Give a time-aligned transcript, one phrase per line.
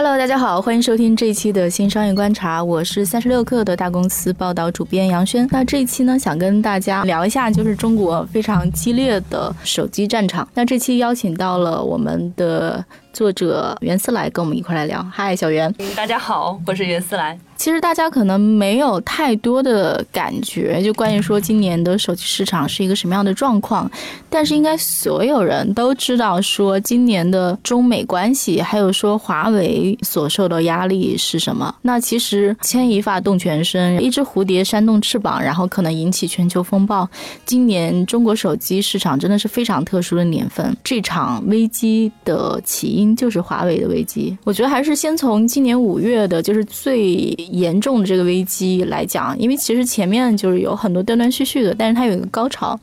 [0.00, 5.44] Hello，大家好，欢迎收听这一期的新商业观察，我是三十六氪的大公司报道主编杨轩。
[5.50, 10.48] 那这一期呢，想跟大家聊一下，就是中国非常激烈的手机战场。
[10.54, 15.04] 那这期邀请到了我们的作者袁思来跟我们一块来聊。
[15.12, 15.74] 嗨，小袁。
[15.96, 17.36] 大家好，我是袁思来。
[17.58, 23.90] 其实大家可能没有太多的感觉，就关于说今年的手机市场是一个什么样的状况，
[24.30, 31.74] 但是应该所有人都知道，说今年的中美关系，还有说华为所受的压力是什么。
[31.82, 37.08] 那其实牵一发动全身，一只蝴蝶扇动翅膀，然后可能引起全球风暴。
[37.44, 44.38] 今年中国手机市场真的是非常特殊的年份，这场危机的起因就是华为的危机。
[44.44, 47.36] 我觉得还是先从今年五月的，就是最。
[47.50, 52.78] 严重的这个危机来讲，因为其实前面就是有很多断断续续的，但是它有一个高潮，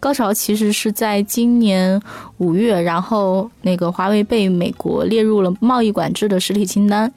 [0.00, 2.00] 高潮其实是在今年
[2.38, 7.12] 五月，然后那个华为被美国列入了贸易管制的实体清单。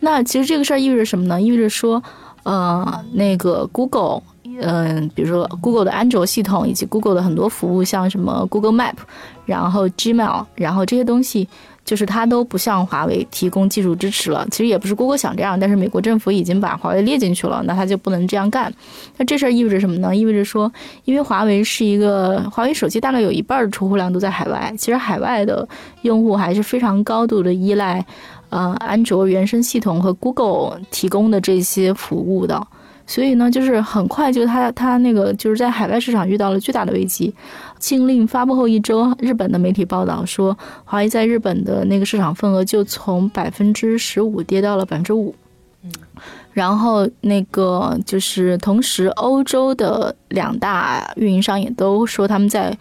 [0.00, 1.40] 那其实这个事儿意味着什么呢？
[1.40, 2.02] 意味着说，
[2.42, 4.22] 呃，那个 Google，
[4.60, 8.96] 嗯，比如说 Google 的安卓系统以及 Google 的很多服务，像什么 Google Map，
[9.44, 11.48] 然后 Gmail，然后这些东西。
[11.86, 18.70] 就是它都不向华为提供技术支持了，其实也不是 Google 想这样，但是美国政府已经把华为列进去了，那它就不能这样干。
[19.16, 20.14] 那这事儿意味着什么呢？
[20.14, 20.70] 意味着说，
[21.04, 25.66] 因为华为是一个华为手机，大概有一半的出货量都在海外，其实海外的
[26.02, 28.04] 用户还是非常高度的依赖，
[28.48, 32.66] 呃，安卓原生系统和 Google 提供的这些服务的。
[33.06, 37.32] 所以呢，就是很快就他他那个就是在海外市场遇到了巨大的危机。
[37.78, 45.34] 禁令发布后一周，日本的媒体报道说，华为在日本的那个市场份额就从百分之十五跌到了百分之五。
[46.52, 52.76] 然后那个就是同时，欧洲的两大运营商也都说他们在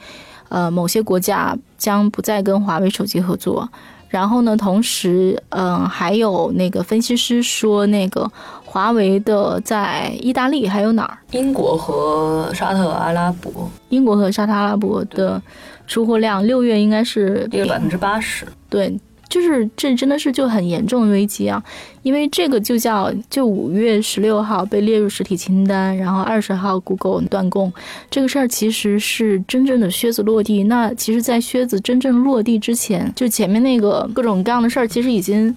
[0.50, 3.70] 呃某些国家将不再跟华为手机合作。
[4.16, 8.32] 然后呢，同时，嗯，还有那个分析师说，那个
[8.64, 11.18] 华为的在意大利还有哪儿？
[11.32, 13.70] 英国和沙特阿拉伯。
[13.90, 15.42] 英国和沙特阿拉伯的
[15.86, 18.48] 出货量六月应该是跌了百分之八十。
[18.70, 18.98] 对。
[19.28, 21.64] 就是这真的是就很严重的危机啊，
[22.04, 27.72] 因为这个就叫就五月十六号被列入实体清单，然后二十号 Google 断供，
[28.10, 30.64] 这个事儿其实是真正的靴子落地。
[30.64, 35.56] 那其实，在靴子真正落地之前，就前面那个各种各样的事儿，其实已经。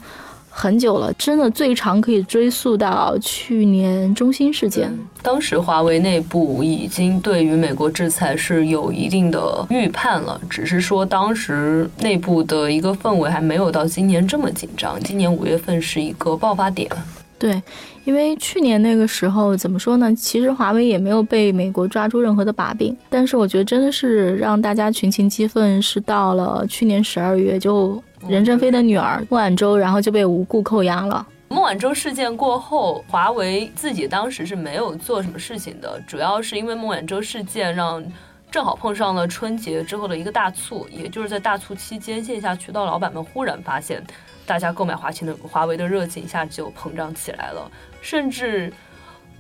[0.61, 4.93] 很久了，真的最长可以追溯到去年中兴事件。
[5.23, 15.01] 当时华为内部已经对于美国制裁是有一定的预判了，只是说当时内部的一个氛围还没有到今年这么紧张。
[15.05, 16.91] 今年五月份是一个爆发点。
[17.39, 17.63] 对，
[18.05, 20.13] 因为去年那个时候怎么说呢？
[20.17, 28.03] 其实华为也没有被美国抓住任何的把柄，但是我觉得真的是让大家群情激愤，是到了去年十二月就。
[28.27, 31.27] 任正非的女儿孟晚舟，然后就被无故扣押了。
[31.51, 38.05] 孟晚舟事件过后，华为自己当时是没有做什么事情的，主要是因为孟晚舟事件让
[38.51, 44.03] 正好碰上了春节之后的一个大促，也就是在大促期间，线下渠道老板们忽然发现，
[44.45, 47.71] 大家购买华勤的华为的热情一下就膨胀起来了，
[48.03, 48.71] 甚至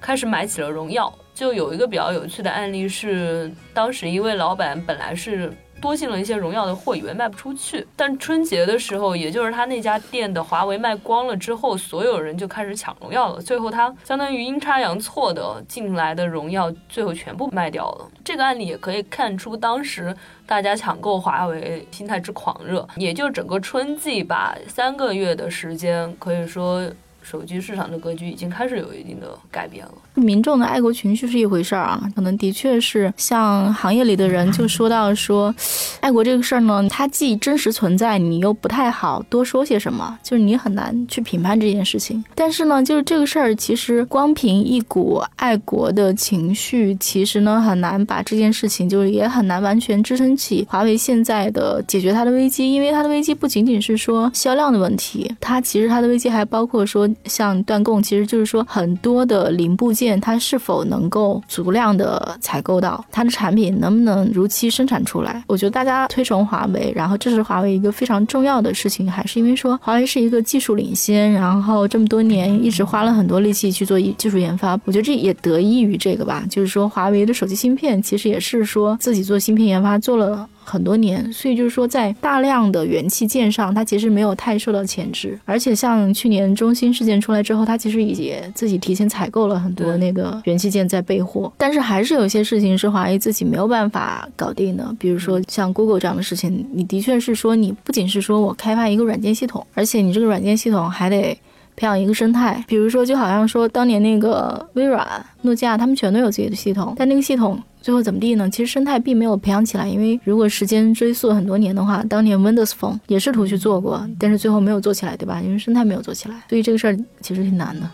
[0.00, 1.12] 开始买起了荣耀。
[1.34, 5.52] 就有一个比较有趣的案例是，当时一位老板本来是。
[5.80, 7.86] 多进了一些荣耀的货，以为卖不出去。
[7.96, 13.40] 但春节的时候，也就是他那家店的华为卖光了之后，所有人就开始抢荣耀了。
[13.40, 18.10] 最后他相当于阴差阳错的进来的荣耀，最后全部卖掉了。
[18.24, 20.14] 这个案例也可以看出当时
[20.46, 22.86] 大家抢购华为心态之狂热。
[22.96, 26.88] 也就整个春季吧，三个月的时间，可以说。
[27.22, 29.92] 手机市场的格局已经开始有一定的改变了。
[30.14, 35.54] 民众的爱国情绪是一回事儿啊，可能的确是像行业里的人就说到说，
[36.00, 42.24] 爱国这个事儿呢，它既真实存在，你又不太好多说些什么，就是你很难去评判这件事情。
[42.34, 57.08] 但是呢，就是这个事儿，其实光凭一股爱国的情绪，其实呢很难把这件事情，就是也很难完全支撑起华为现在的解决它的危机，因为它的危机不仅仅是说销量的问题，它其实它的危机还包括说。
[57.24, 65.42] 像断供，其实就是说很多的零部件它是否能够足量的采购到，它的产品能不能如期生产出来。
[65.46, 74.78] 我觉得大家推崇华为，然后这是华为一个非常重要的事情，还是因为说华为是一个技术领先，然后这么多年一直花了很多力气去做技术研发。
[74.84, 80.48] 我觉得这也得益于这个吧，就是说华为的手机芯片其实也是说自己做芯片研发做了。
[80.68, 85.38] 很多年，所以就是说，在大量的元器件上，它其实没有太受到牵制。
[85.46, 91.50] 而且像去年中兴事件出来之后，它其实也自己提前采购了很多那个元器件在备货。
[91.56, 101.38] 但是还是有些事情是华为自己没有办法搞定的，比如说像 Google 这样的事情，你的确是说你不仅是说我开发一个软件系统，而且你这个软件系统还得
[101.76, 102.62] 培养一个生态。
[102.68, 105.06] 比如说，就好像说当年那个微软、
[105.42, 107.58] 诺基亚，他们全都有自己的系统，但那个系统。
[107.88, 108.50] 最后怎么地呢？
[108.50, 115.40] 其实生态并没有培养起来，因为如果时间追溯很多年的话，当年 Windows Phone 也试图去做过，但是最后没有做起来，对吧？
[115.40, 117.90] 因为生态没有做起来，所以这个事儿其实挺难的。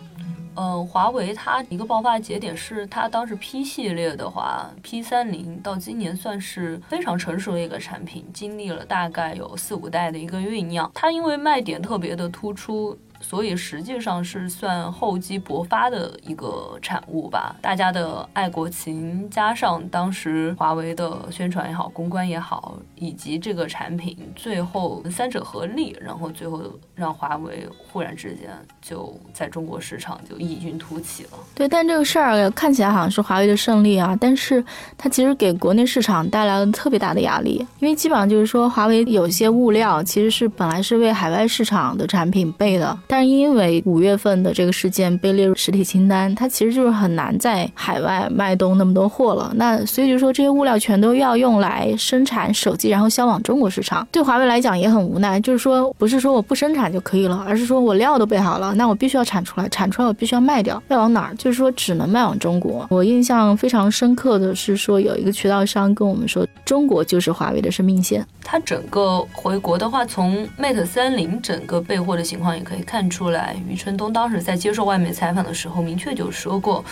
[0.57, 12.99] 呃，华为它一个爆发节点是它当时 P 系列的话，P 三零到今年算是非常成熟的一个产品，经历了大概有四五代的一个酝酿，它因为卖点特别的突出。
[13.27, 17.57] 所以实际上是算厚积薄发的一个产物吧。
[17.63, 26.63] 大家的爱国情，加上当时华为的宣传也好、公关也好，以及这个产品，最后三者合力，然后最后
[26.95, 28.51] 让华为忽然之间
[28.83, 31.31] 就在中国市场就异军突起了。
[31.55, 34.63] 对，但这个事儿看起来好像是华为的胜利啊，但是
[34.99, 42.97] 它其实给国内市场带来了特别大的压力，因为基本上就是说华为有些物料其实是本来是为海外市场的产品备的。
[43.15, 49.53] 但是因为五月份的这个事件被列入实体清单，它其实就是很难在海外卖动那么多货了。
[49.55, 54.05] 那所以就说这些物料全都要用来生产手机，然后销往中国市场。
[54.11, 61.35] 对华为来讲也很无奈，就是说不是说我不生产就可以了，而是说我料都备好了，那我必须要产出来，产出来我必须要卖掉，卖往哪儿？
[61.37, 62.85] 就是说只能卖往中国。
[62.91, 68.27] 我印象非常深刻的是说有一个渠道商跟我们说，中国就是华为的生命线。
[68.43, 73.57] 它整个回国的话，从 Mate 三零整个备货的情况也可以看看出来。
[73.69, 76.85] 余承东当时在接受外媒采访的时候，明确就说过，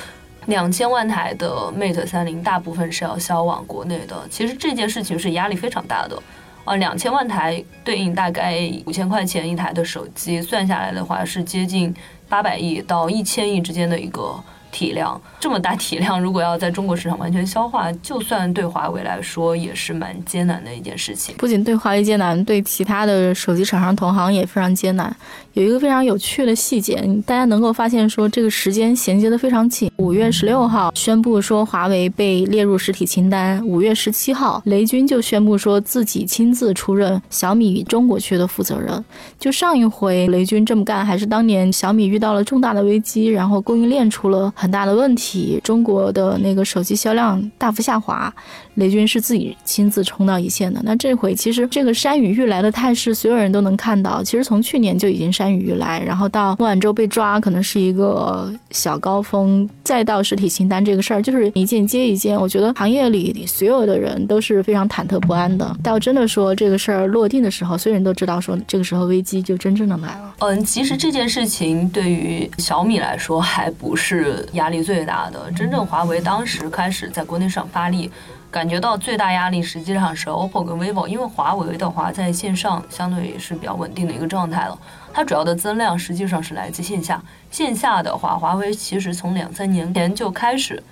[0.47, 4.17] 两千万台的 Mate 三零大部分是要销往国内的。
[4.29, 6.21] 其实这件事情是压力非常大的，
[6.65, 11.95] 啊，两千万台对应大概五千块钱一台的手机，算下来的话是接近
[12.29, 14.35] 八百亿到一千亿之间的一个。
[14.73, 21.35] 体量这么大体量，如果要在中国市场完全消化，就算对华为来说也是蛮艰难的一件事情。
[21.39, 25.15] 不仅对华为艰难，对其他的手机厂商同行也非常艰难。
[25.53, 26.97] 有一个非常有趣的细节，
[27.27, 29.91] 大家能够发现说这个时间衔接的非常紧。
[29.99, 39.05] 五月十六号宣布说华为被列入实体清单，五月十七号雷军就宣布说自己亲自出任小米中国区的负责人。
[39.39, 48.33] 就上一回雷军这么干，还是当年小米遇到了重大的危机，然后供应链出了很大的问题，中国的那个手机销量大幅下滑。
[48.75, 50.81] 雷军是自己亲自冲到一线的。
[50.83, 54.23] 那这回其实这个山雨欲来的态势，所有人都能看到。
[54.23, 62.39] 其实从去年就已经山雨欲来，然后到孟晚舟被抓，可能是一个小高峰，再到实体清单这个事儿，就是一件接一件。
[62.41, 65.77] 我觉得行业里所有的人都是非常忐忑不安的。
[65.83, 70.35] 到真的说这个事儿落定的时候，所有人都知道说这个时候危机就真正的来了。
[70.39, 75.53] 嗯，其实这件事情对于小米来说还不是压力最大的。
[75.53, 78.11] 真正华为当时开始在国内市场发力。
[78.53, 84.79] 感觉到最大压力实际上是 OPPO 跟 vivo，因为华为的话在线上相对是比较稳定的一个状态了，
[85.13, 87.21] 它主要的增量实际上是来自线下。
[87.51, 90.83] 线下的话，华为其实从两三年前就开始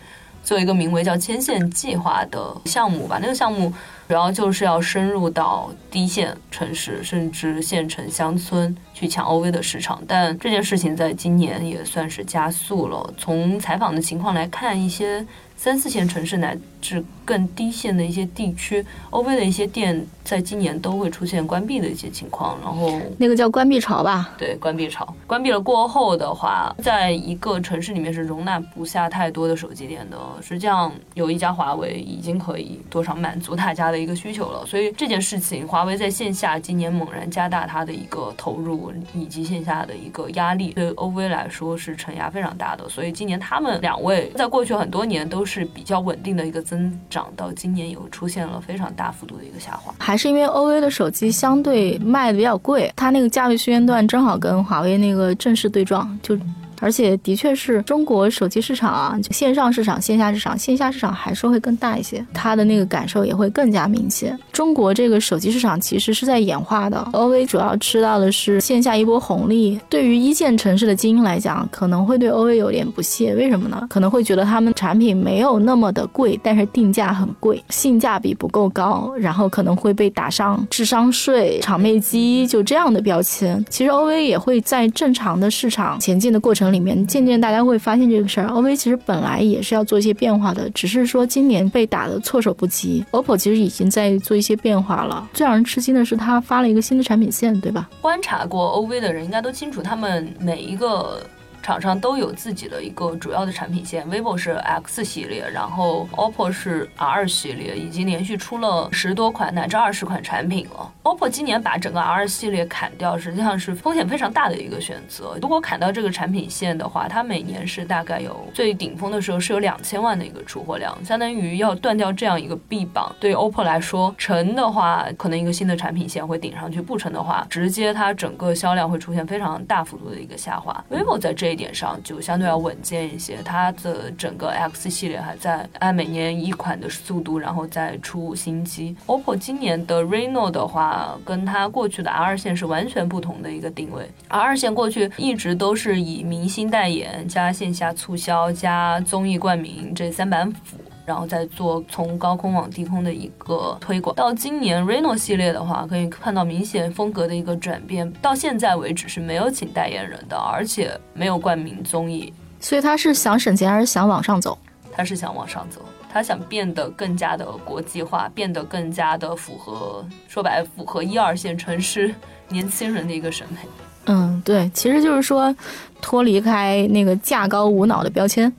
[0.42, 3.70] 做一个名为叫“牵线计划”的项目吧，那个项目
[4.08, 13.12] 主要就是要深入到低线城市甚至县城乡村去抢 OV 的市场，但这件事情在今年也算是加速了。
[13.18, 15.24] 从采访的情况来看，一些
[15.62, 24.30] 三四线城市乃至更低线的一些地区，OV 的一些店在今年都会出现关闭的一些情况，然后那个叫关闭潮吧？
[24.38, 25.06] 对，关闭潮。
[25.26, 30.16] 关闭了过后的话，在一个城市里面是容纳不下太多的手机店的。
[30.40, 34.64] 实际上，有一家华为已经可以多少满足大家的一个需求了。
[34.64, 42.88] 所以这件事情，华为在线下今年猛然加大它的一个投入，以及线下的一个压力，对 OV 来说是承压非常大的。
[42.88, 56.38] 所以今年他们两位在过去很多年都是是比较稳定的一个增长，到今年有出现了非常大幅度的一个下滑，还是因为 OV 的手机相对卖的比较贵，它那个价位区间段正好跟华为那个正式对撞，就。
[56.80, 64.36] 而且的确是中国手机市场啊，就线上市场、线下市场，线下市场还是会更大一些，它的那个感受也会更加明显。
[64.52, 69.78] 中国这个手机市场其实是在演化的，OV 主要吃到的是线下一波红利。
[69.88, 73.86] 对于一线城市的精英来讲，可能会对 OV 有点不屑，为什么呢？
[73.90, 83.62] 可能会觉得他们产品没有那么的贵，但是定价很贵，性价比不够高，然后可能会被打上智商税、场妹机就这样的标签。
[83.68, 88.48] 其实 OV 也会在正常的市场前进的过程里面，渐渐大家会发现这个事儿。
[88.48, 93.04] OV 其实本来也是要做一些变化的，只是说今年被打的措手不及。
[93.10, 95.28] OPPO 其实已经在做一些变化了。
[95.32, 97.88] 最让人吃惊的是，它发了一个新的产品线，对吧？
[98.00, 101.20] 观察过 OV 的人应该都清楚，他们每一个。
[101.62, 110.90] 厂商都有自己的一个主要的产品线，vivo 是 X 系列，然后 OPPO 是 R 系列，已经连续出了十多款乃至二十款产品了。
[111.02, 115.36] OPPO 今年把整个 R 系列砍掉，实际上是风险非常大的一个选择。
[115.42, 123.14] 如果砍掉这个产品线的话，它每年是大概有最顶峰的时候是有两千万的一个出货量，相当于要断掉这样一个臂膀。
[123.20, 130.82] 对于 OPPO 来说，成的话可能一个新的产品线会顶上去，不成的话，直接它整个销量会出现非常大幅度的一个下滑。
[130.90, 131.49] vivo 在这。
[131.50, 138.94] 这一点上就相对要稳健一些，它的整个 X 系列还在按每年一款的速度，然后再出新机。
[139.06, 144.08] OPPO 今年的 Reno 的话，跟它过去的 R 线是完全不同的一个定位。
[144.28, 150.76] R 线过去一直都是以明星代言加线下促销加综艺冠名这三板斧。
[151.10, 154.14] 然后再做从高空往低空的一个推广。
[154.14, 158.08] 到今年 Reno 系列的话，可以看到明显风格的一个转变。
[158.22, 162.32] 到现在为止是没有请代言人的，而且没有冠名综艺。
[162.60, 164.56] 所以他是想省钱还是想往上走？
[164.92, 172.14] 他是想往上走，他想变得更加的国际化，变得更加的符合，说白了符合一二线城市
[172.48, 173.58] 年轻人的一个审美。
[174.06, 175.52] 嗯，对，其实就是说
[176.00, 178.52] 脱离开那个价高无脑的标签。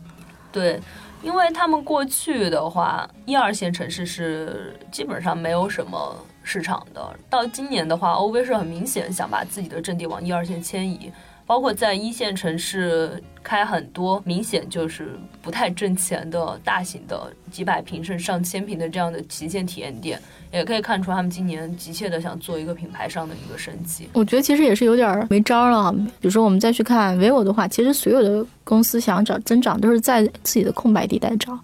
[0.52, 0.78] 对。
[1.24, 7.16] 因为他们过去的话，一二线城市是基本上没有什么市场的。
[7.30, 11.12] 到今年的话欧威是很明显想把自己的阵地往一二线迁移，
[11.52, 20.18] 包括在一线城市开很多明显就是不太挣钱的大型的几百平甚至上千平的这样的旗舰体验店。
[20.54, 24.08] 也可以看出他们今年急切的想做一个品牌上的一个升级。
[24.14, 25.92] 我觉得其实也是有点没招了。
[25.92, 31.60] 比如说我们再去看 vivo 的话，其实所有的公司想找增长都是在自己的空白地带找。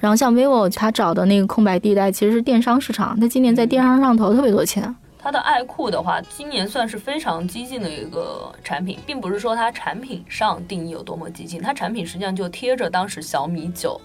[0.00, 4.92] 然后像 vivo 它找的那个空白地带其实是电商市场，它今年在电商上投特别多钱。
[5.18, 14.00] 它的爱酷的话，今年算是非常激进的一个产品，并不是说它产品上定义有多么激进，它产品实际上就贴着当时小米九，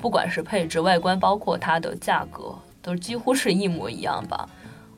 [0.00, 2.54] 不管是配置、外观，包括它的价格。
[2.82, 4.46] 都几乎是一模一样吧，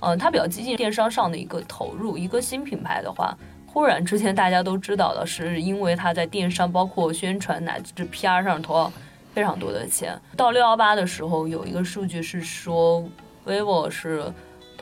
[0.00, 3.32] 嗯，它比较激进电商上的一个投入，一个新品牌的话，
[3.64, 8.92] 忽然之间大家都知道了，是因为它在电商包括宣传乃至 PR 上投了
[9.32, 10.20] 非常多的钱。
[10.36, 13.04] 到六幺八的时候，有一个数据是说
[13.46, 14.24] ，vivo 是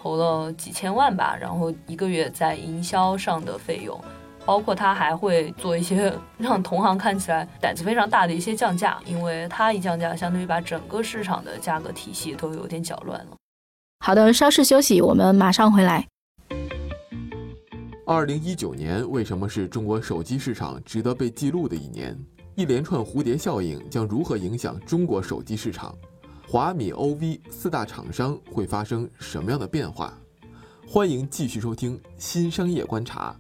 [0.04, 3.98] 投了几千万吧，然后一个月在营销上的费用。
[4.44, 13.36] 包括他还会做一些让同行看起来胆子非常大的一些降价，因为他一降价，相当于把整个市场的价格体系都有点搅乱了。
[14.00, 16.06] 好的，稍事休息，我们马上回来。
[18.06, 22.14] 二零一九年为什么是中国手机市场值得被记录的一年？
[22.54, 25.96] 一连串蝴蝶效应将如何影响中国手机市场？
[26.54, 30.14] 华米、OV 四大厂商会发生什么样的变化？
[30.86, 33.34] 欢迎继续收听《新商业观察》。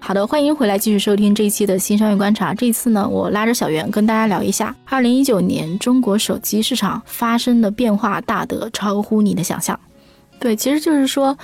[0.00, 2.52] 好的，欢迎回来继续收听这一期的新商业观察。
[2.52, 9.78] 这一次呢，我拉着小袁跟大家聊一下，二零一九年中国手机市场发生的变化大得超乎你的想象。
[10.40, 11.38] 对，其实就是说，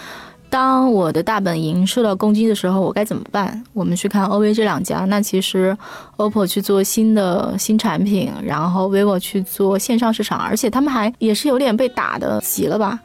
[0.50, 3.64] 当我的大本营受到攻击的时候，我该怎么办？
[3.72, 5.76] 我们去看 OV 这两家，那其实
[6.16, 12.98] OPPO 去做新的新产品，然后 vivo 去做线上市场，而且他们还也是有点被打的急了吧。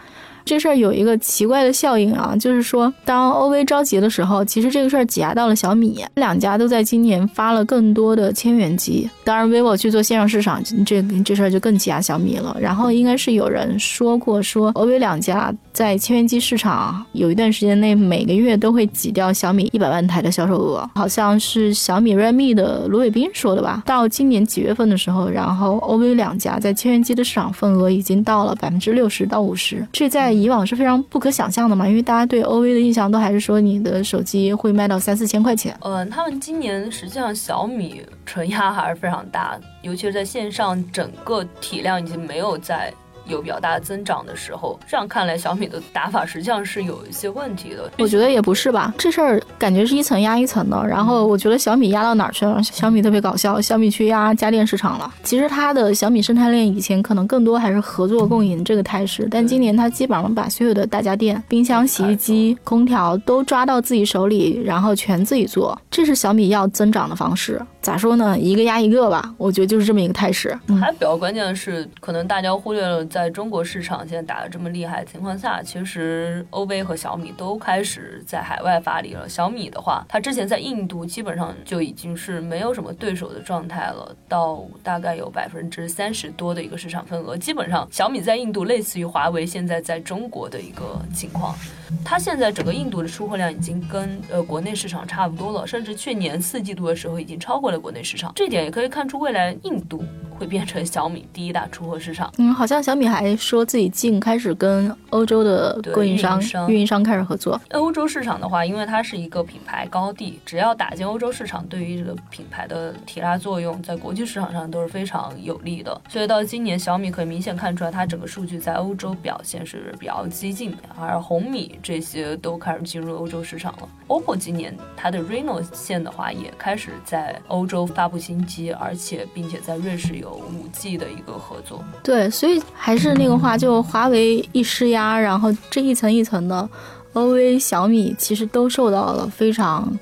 [0.45, 9.09] 这事儿有一个奇怪的效应啊，就是说，当 OV 着急的时候，其实这个事儿挤压到了小米，两家都在今年发了更多的千元机。
[9.23, 12.55] 当然，vivo 去做线上市场，这这事儿就更挤压小米了。
[12.61, 23.81] 然后应该是有人说过，说 OV 两家在千元机市场有一段时间内每个月都会挤掉小米一百万台的销售额，好像是小米 Redmi 的卢伟斌说的吧。
[23.85, 35.77] 到今年几月份的时候，然后 OV 两家在千元机的市场份额已经到了百分之六十到五十，这在以往是非常不可想象的嘛，因为大家对 OV 的印象都还是说你的手机会卖到三四千块钱。
[35.81, 42.93] 嗯，他们今年实际上小米承压还是非常大，尤其是在线上整个体量已经没有在
[43.27, 47.89] 有比较大的增长的时候，这样看来，小米的打法实际上是有一些问题的。
[47.97, 50.85] 我觉得也不是吧，这事儿感觉是一层压一层的。
[50.87, 52.61] 然后我觉得小米压到哪儿去了？
[52.63, 55.13] 小米特别搞笑，小米去压家电市场了。
[55.23, 67.61] 其实它的小米生态链以前可能更多还是合作共赢这个态势，但今年它基本上把所有的大家电、冰箱、洗衣机、空调都抓到自己手里，然后全自己做，这是小米要增长的方式。
[67.81, 68.37] 咋说呢？
[68.39, 70.57] 一个压一个吧，我觉得就是这么一个态势。
[70.81, 79.29] 还比较关键的是，可能大家忽略了，在中国市场现在打的这么厉害的情况下，其实 OV 和小米都开始在海外发力了。
[79.29, 87.37] 小米的话，它之前在印度基本上就已经是没有什么对手的状态了，到大概有百分之三十多的一个市场份额。
[87.37, 91.55] 基本上，小米在印度类似于华为现在在中国的一个情况。
[92.03, 97.79] 它现在整个印度的出货量已经跟呃国内市场差不多了，甚至去年四季度的时候已经超过了。
[97.79, 100.03] 国内市场，这点也可以看出，未来印度
[100.37, 102.29] 会变成小米第一大出货市场。
[102.39, 107.59] 嗯，好像小米还说自己近开始跟欧洲的供应商、运营商开始合作。
[107.71, 115.99] 欧洲市场的话，因为它是一个品牌高地，只要打进欧洲市场，对于这个品牌的提拉作用，在国际市场上都是非常有利的。
[116.09, 123.89] 所以到今年，小米可以明显看出来，它整个数据在欧洲表现是比较激进的，而红米这些都开始进入欧洲市场了。
[124.07, 131.83] OPPO 今年它的 Reno 线的话，也开始在欧洲发布新机，而且并且在瑞士有五 G 的一个合作。
[132.03, 136.67] 对，所以还还是那个话，就华为一施压，然后这一层一层的
[137.11, 139.93] ，OV、小米其实都受到了非常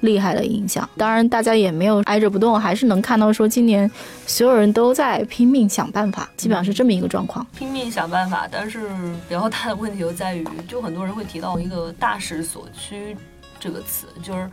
[0.00, 0.86] 厉害的影响。
[0.98, 3.90] 当然，大家也没有挨着不动，还是能看到说今年
[4.26, 7.46] 所有人都在拼命想办法，基本上是这么一个状况。
[7.56, 8.90] 拼命想办法，但是
[9.26, 13.16] 比较大的问题就在于，就很多人会提到一个大势所趋。
[13.58, 14.46] 这个词就是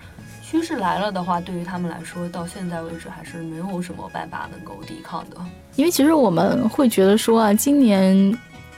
[0.49, 5.37] 趋势来了的话，对于他们来说，到现在为止还是没有什么办法能够抵抗的。
[5.75, 8.35] 因为其实我们会觉得说啊，今年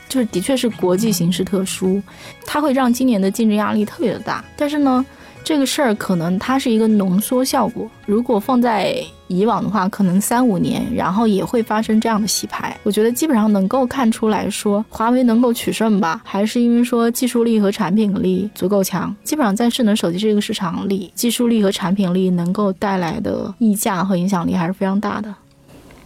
[0.09, 2.01] 就是的确是国际形势特殊，
[2.45, 4.43] 它会让今年的竞争压力特别的大。
[4.57, 5.05] 但是呢。
[5.43, 8.95] 这个事儿可能它是一个浓缩效果，如果放在
[9.27, 12.77] 以往的话，可能三五年，然后也会发生这样的洗牌。
[12.83, 19.13] 我觉得基本上能够看出来说，华为能够取胜吧，还是因为说技术力和产品力足够强。
[19.23, 25.33] 基本上在智能手机这个市场里，技术力和产品力能够带来的溢价和影响力还是非常大的。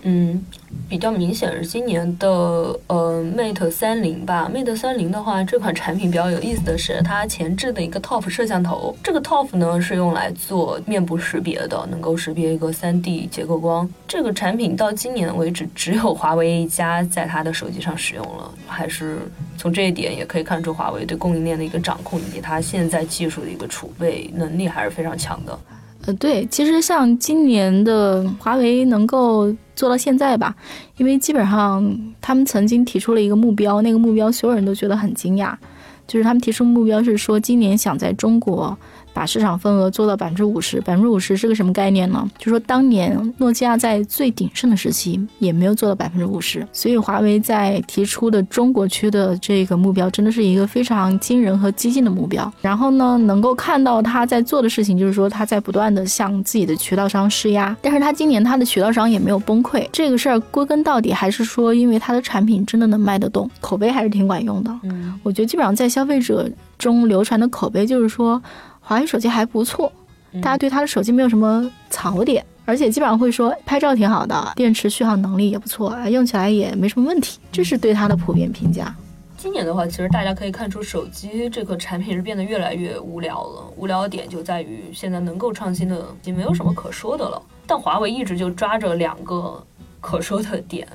[0.05, 0.43] 嗯。
[0.87, 2.29] 比较明显是今年的
[2.87, 13.89] 呃 Mate 三零吧，Mate 三零的话，这款产品比较有意思的是它前置的一个 TOF 摄像头，这个 TOF 呢是用来做面部识别的，能够识别一个三 D 结构光。
[14.07, 19.17] 这个产品到今年为止只有华为一家在它的手机上使用了，还是
[19.57, 25.57] 从这一点也可以看出华为对供应链的一个掌控以及它现在技术的一个储备能力还是非常强的。
[26.05, 30.55] 呃，对，其实像今年的华为能够做到现在吧，
[30.97, 35.53] 因为基本上他们曾经提出了一个目标，那个目标所有人都觉得很惊讶，
[36.07, 38.77] 就是他们提出目标是说今年想在中国。
[39.15, 42.29] 把市场份额做到百分之五十，百分之五十是个什么概念呢？
[42.37, 52.51] 就说当年诺基亚在最鼎盛的时期也没有做到百分之五十，所以华为在提出的中国区的这个目标真的是一个非常惊人和激进的目标。
[52.61, 59.87] 然后呢，能够看到他在做的事情，就是说他在不断的向自己的渠道商施压，但是他今年他的渠道商也没有崩溃。
[59.93, 64.77] 这个事儿归根到底还是说，因为他的产品真的能卖得动，口碑还是挺管用的。
[64.83, 68.41] 嗯，我觉得基本上在消费者中流传的口碑就是说。
[68.87, 69.91] 华为手机还不错，
[70.33, 78.95] 大家对它的手机没有什么槽点，而且基本上会说拍照挺好的，电池续航能力也不错，用起来也没什么问题，这是对它的普遍评价。
[79.37, 83.63] 今年的话，其实大家可以看出手机这个产品是变得越来越无聊了。
[83.75, 87.41] 无聊的点就在于现在能够创新的已经没有什么可说的了。
[87.65, 89.63] 但华为一直就抓着两个
[89.99, 90.87] 可说的点，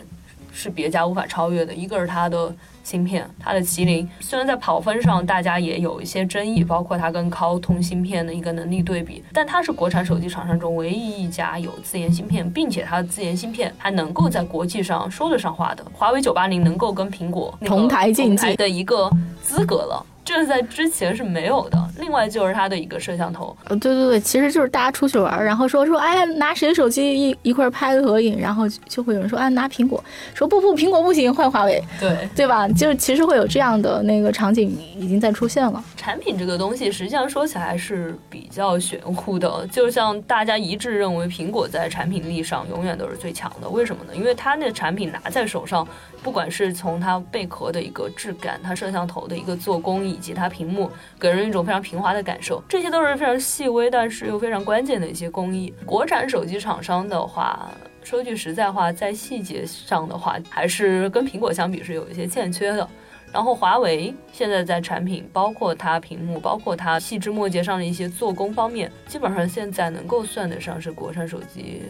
[0.52, 2.54] 是别家无法超越的，一个是它的。
[2.90, 15.84] 芯片，它的麒麟虽然在跑分上大家也有一些争议，包括它跟高通芯片的一个能力对比，但它是国产手机厂商中唯一一家有自研芯片，并且它的自研芯片还能够在国际上说得上话的。
[15.92, 19.08] 华为九八零能够跟苹果同台竞技的一个
[19.40, 20.04] 资格了。
[20.30, 21.78] 这在之前是没有的。
[21.98, 32.66] 另外就是它的一个摄像头，呃，对对对，其实就是大家出去玩，然后说说，哎，拿谁手机一一块拍个合影，然后就会有人说，哎，拿苹果，说不不，苹果不行，换华为，对对吧？
[32.68, 35.82] 就是其实会有这样的那个场景已经在出现了。
[35.96, 44.16] 产品这个东西实际上说起来是比较玄乎的，就像大家一致认为苹果在产品力上永远都是最强的，为什么呢？
[44.16, 45.86] 因为它那产品拿在手上。
[46.22, 55.74] 不管是从它贝壳的一个质感，它摄像头的一个做工，以及它屏幕给人一种非常平滑的感受，这些都是非常细微但是又非常关键的一些工艺。
[55.84, 57.70] 国产手机厂商的话，
[58.04, 62.88] 说句实在话，在细节上的话，还是跟苹果相比是有一些欠缺的。
[63.32, 71.82] 然后华为现在在产品，包括它屏幕，包括它细枝末节上的一些做工方面，基本上现在能够算得上是国产手机。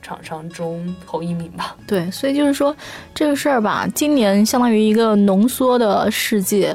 [0.00, 1.76] 厂商中头一名吧。
[1.86, 2.74] 对，所以就是说
[3.12, 6.74] 这个事儿吧，今年相当于一个浓缩的世界，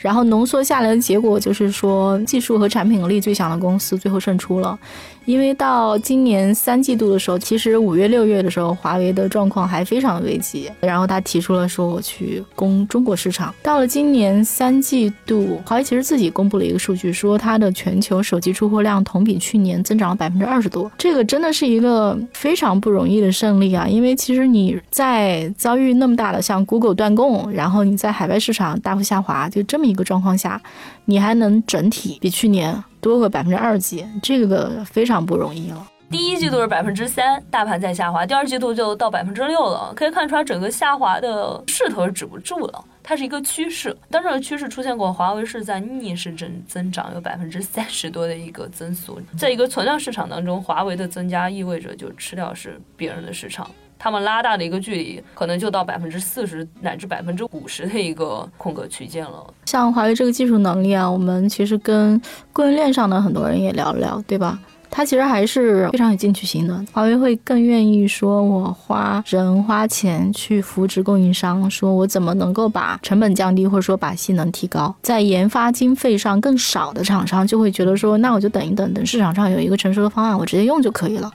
[0.00, 4.78] 然后浓缩下来的结果就是说，技术和产品力最强的公司最后胜出了。
[5.26, 10.68] 因为到今年三季度的时候，其实五月六月的时候，华为的状况还非常危急。
[10.80, 13.54] 然后他提出了说我去攻中国市场。
[13.62, 20.90] 到了今年三季度，华为其实自己公布了一个数据，说它的全球手机出货量同比去年增长了百分之二十多。
[20.96, 23.86] 这个真的是一个非常不容易的胜利啊！
[23.86, 30.60] 因为其实你在遭遇那么大的像 Google 断供，然后你在海外市场大幅下滑，就这么一个状况下，
[31.04, 32.82] 你还能整体比去年。
[33.02, 35.86] 多个百分之二几，这个非常不容易了。
[36.10, 43.96] 第一季度是百分之三，大盘在下滑；第二季度就到百分之六了，可以看出来整个下滑的势头是止不住了，它是一个趋势。
[44.10, 49.18] 当这个趋势出现过，华为是在逆势增增长，有百分之三十多的一个增速。
[49.38, 53.70] 在一个存量市场当中，华为的增加意味着就吃掉是别人的市场。
[54.02, 59.46] 他们拉大的一个距离，可能就到百分之四十乃至百分之五十的一个空格区间了。
[59.66, 62.18] 像华为这个技术能力啊，我们其实跟
[62.50, 64.58] 供应链上的很多人也聊了聊，对吧？
[64.90, 66.84] 它其实还是非常有进取心的。
[66.92, 74.94] 华为会更愿意说，我花人花钱去扶持供应商，说我怎么能够把成本降低，或者说把性能提高。
[75.02, 81.30] 在研发经费上更少的厂商就会觉得说，那我就等一等，等市场上有一个成熟的方案，我直接用就可以了。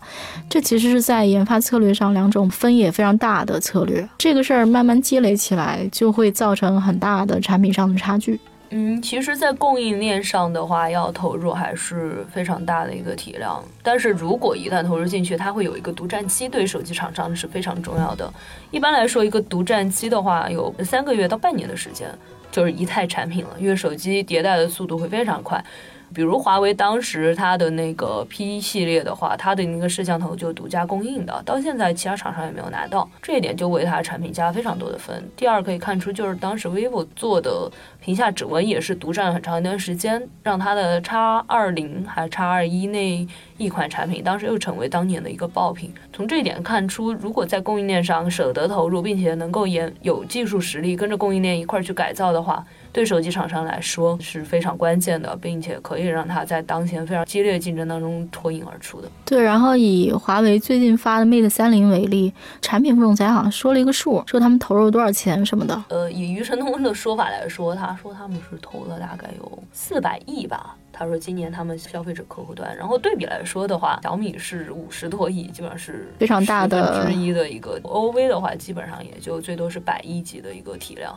[0.50, 4.08] 这其实是在研发策略上两种分野非常大的策略。
[4.18, 8.40] 这个事儿慢慢积累起来，就会造成很大的产品上的差距。
[8.72, 13.64] 嗯，其实，在供应链上的话，要投入还是非常大的一个体量。
[13.84, 18.32] 但是如果一旦投入进去，它会有一个独占期，对手机厂商是非常重要的。
[18.72, 22.10] 一般来说，一个独占期的话，有三个月到半年的时间，
[22.52, 25.64] 就是一代产品了，因为手机迭代的速度会非常快。
[26.14, 35.24] 比如华为当时它的那个 P 系列的话，它的那个摄像头就独家供应的，到现在其他厂商也没有拿到，这一点就为它产品加了非常多的分。
[35.36, 37.70] 第二可以看出，就是当时 vivo 做的
[38.02, 41.16] 屏下指纹也是独占了很长一段时间，让它的 X
[41.48, 45.94] 二零还是 X 二一那一款产品，当时又成为当年的一个爆品。
[46.14, 52.66] 从这一点看出，如果在供应链上舍得投入，并且能够研有技术实力跟着供应链一块儿去改造的话。
[52.96, 59.10] 对手机厂商来说是非常关键的，并且可以让它在当前非常激烈竞争当中脱颖而出的。
[59.26, 65.84] 对，然后以华为最近发的 Mate 三零为例，产品副总裁好像说了一个数，说他们投入多少钱什么的。
[65.90, 70.78] 呃，以余承东的说法来说，他说他们是投了大概有四百亿吧。
[70.94, 77.78] 他说今年他们消费者客户端，然后对比来说的话，小米是五十多亿，基本上是非常大的之一的一个。
[77.82, 81.14] OV 的话，基本上也就最多是百亿级的一个体量。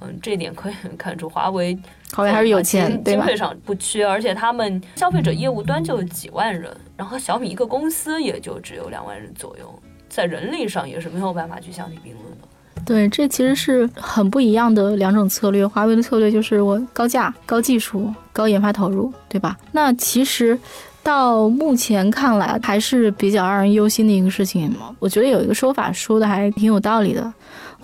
[0.00, 1.78] 嗯，这点可以 看出华为，
[2.12, 9.72] 华为还是有钱，经费上不缺，而且他们消费者业务端就有几万人，然后小米一个公司也就只有两万人左右，
[10.08, 12.48] 在人力上也是没有办法去相提并论的。
[12.84, 15.66] 对，这其实是很不一样的两种策略。
[15.66, 19.56] 华为的策略就是我高价、高技术、高研发投入，对吧？
[19.72, 20.58] 那其实
[21.02, 24.70] 到目前看来还是比较让人忧心的一个事情。
[24.98, 27.32] 我觉得有一个说法说的还挺有道理的。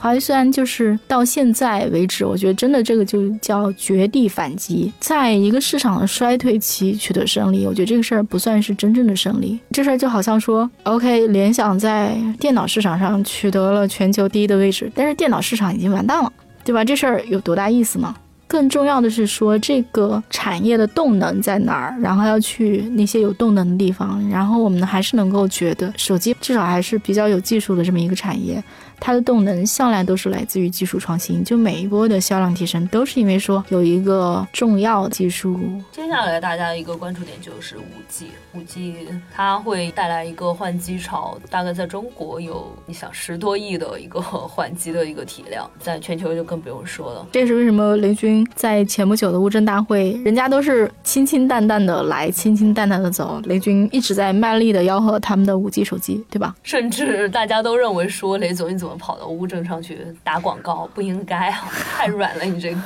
[0.03, 9.61] 华为虽然就是到现在为止，我觉得真的这个就叫绝地反击，在一个市场的衰退期取得胜利，我觉得这个事儿不算是真正的胜利。
[9.73, 16.33] 这事儿就好像说，OK，联想在电脑市场上取得了全球第一的位置，但是电脑市场已经完蛋了，
[16.65, 16.83] 对吧？
[16.83, 18.15] 这事儿有多大意思呢？
[18.47, 28.61] 更重要的是说，这个产业的动能在哪儿，然后要去那些有动能的地方，然后我们还是能够觉得手机至少还是比较有技术的这么一个产业。
[29.01, 35.59] 它的动能向来都是来自于技术创新，就每一波的销量提升都是因为说有一个重要技术。
[35.91, 47.27] 接下来大家一个关注点就是五 G，五 G 它会带来一个换机潮，大概在中国有你想十多亿的一个换机的一个体量，在全球就更不用说了。
[47.33, 56.55] 这也是为什么雷军在前不久的乌镇大会，人家都是清清淡淡的来，清清淡淡的走，雷军一直在卖力的吆喝他们的五 G 手机，对吧？
[56.63, 58.90] 甚至大家都认为说雷总你怎么？
[58.91, 62.81] 么跑到乌镇上去打广告不应该啊，太软了你这个。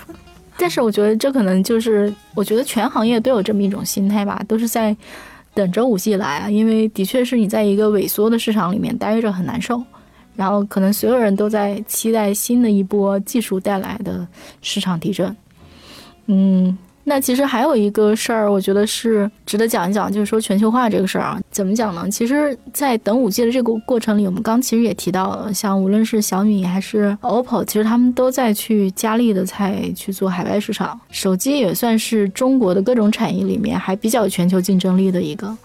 [0.58, 4.96] 但是我觉得这可能就是，我觉得全行业都有这么一种心态吧，都是在
[5.54, 6.50] 等着五 G 来啊。
[6.50, 9.82] 因为的确是你在一个萎缩的市场里面待着很难受，
[10.34, 14.26] 然后可能所有人都在期待新的一波技术带来的
[14.62, 15.36] 市场提振。
[16.26, 16.76] 嗯。
[17.08, 22.10] 那其实还有一个事儿，我觉得是值得讲一讲，就是说全球化这个事儿啊，怎么讲呢？
[22.10, 31.00] 其实，在等五 G 的这个过程里，我们刚其实也提到了，像无论是小米还是 OPPO，其实他们都在去加力的在去做海外市场。
[31.10, 35.56] 手机也算是中国的各种产业里面还比较全球竞争力的一个。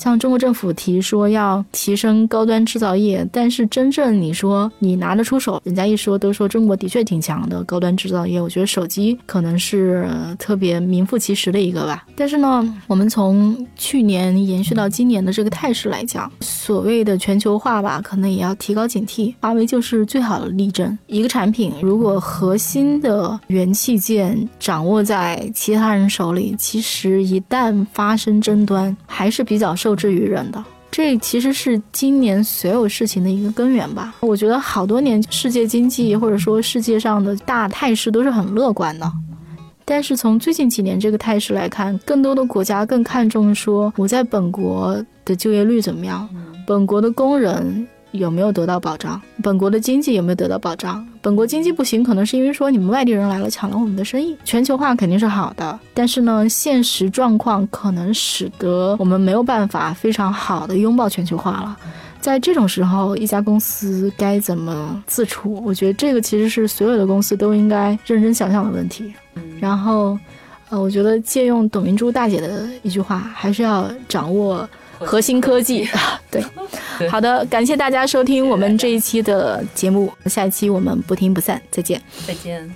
[0.00, 8.40] 像中国政府提说要提升高端制造业，但是真正你说你拿得出手，人家一说都说中国的确挺强的高端制造业。
[8.40, 10.08] 我觉得手机可能是
[10.38, 12.06] 特别名副其实的一个吧。
[12.16, 19.34] 但是呢，我们从去年延续到今年的这个态势来讲，所谓的全球化吧，可能也要提高警惕。
[19.42, 20.98] 华为就是最好的例证。
[21.08, 29.89] 一个产品如果核心的元器件掌握在其他人手里，其实一旦发生争端，还是比较受。
[29.90, 34.14] 受制于人的，这其实是今年所有事情的一个根源吧。
[34.20, 39.12] 我觉得好多年世界经济或者说世界上的大态势都是很乐观的，
[39.84, 46.28] 但是从最近几年这个态势来看，更多的国家更看重说我在本国的就业率怎么样，
[46.64, 47.84] 本国的工人。
[48.12, 49.20] 有没有得到保障？
[49.42, 51.06] 本国的经济有没有得到保障？
[51.22, 54.36] 本国经济不行，可能是因为说你们外地人来了抢了我们的生意。
[54.44, 61.76] 全球化肯定是好的，但是呢，现实状况可能使得我们没有办法非常好的拥抱全球化了。
[62.20, 65.62] 在这种时候，一家公司该怎么自处？
[65.64, 69.12] 我觉得这个其实是所有的公司都应该认真想想的问题。
[69.58, 70.18] 然后，
[70.68, 74.68] 呃，我觉得借用董明珠大姐的一句话，还是要掌握。
[75.00, 75.88] 核心科技，
[76.30, 76.42] 对，
[77.08, 82.70] 好的，感谢大家收听我们这一期的节目，下一期我们不听不散，再见，再见。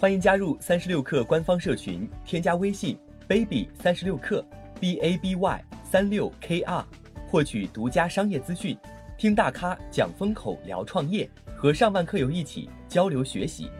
[0.00, 4.44] 欢迎加入三十六课官方社群，添加微信 baby 三十六课
[4.78, 6.84] b a b y 三六 k r，
[7.28, 8.76] 获取独家商业资讯，
[9.18, 13.70] 听大咖讲风口，聊创业，和上万课友一起交流学习。